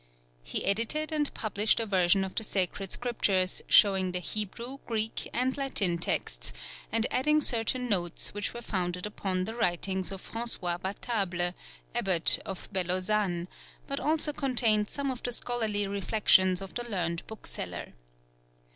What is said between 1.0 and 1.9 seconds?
and published a